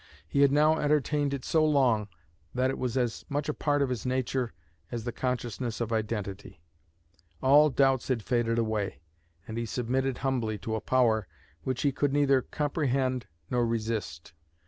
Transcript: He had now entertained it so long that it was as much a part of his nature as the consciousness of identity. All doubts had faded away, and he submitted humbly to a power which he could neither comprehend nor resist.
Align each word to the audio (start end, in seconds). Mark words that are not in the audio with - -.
He 0.27 0.41
had 0.41 0.51
now 0.51 0.79
entertained 0.79 1.31
it 1.31 1.45
so 1.45 1.63
long 1.63 2.07
that 2.55 2.71
it 2.71 2.79
was 2.79 2.97
as 2.97 3.23
much 3.29 3.47
a 3.47 3.53
part 3.53 3.83
of 3.83 3.89
his 3.89 4.03
nature 4.03 4.51
as 4.91 5.03
the 5.03 5.11
consciousness 5.11 5.79
of 5.79 5.93
identity. 5.93 6.59
All 7.39 7.69
doubts 7.69 8.07
had 8.07 8.23
faded 8.23 8.57
away, 8.57 9.03
and 9.47 9.59
he 9.59 9.65
submitted 9.67 10.17
humbly 10.17 10.57
to 10.57 10.73
a 10.73 10.81
power 10.81 11.27
which 11.61 11.83
he 11.83 11.91
could 11.91 12.13
neither 12.13 12.41
comprehend 12.41 13.27
nor 13.51 13.63
resist. 13.63 14.33